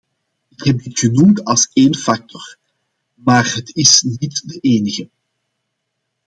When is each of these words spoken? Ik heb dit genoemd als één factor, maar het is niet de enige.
Ik 0.49 0.63
heb 0.63 0.83
dit 0.83 0.99
genoemd 0.99 1.43
als 1.43 1.69
één 1.73 1.95
factor, 1.95 2.57
maar 3.13 3.53
het 3.55 3.75
is 3.75 4.01
niet 4.01 4.43
de 4.45 4.59
enige. 4.59 5.09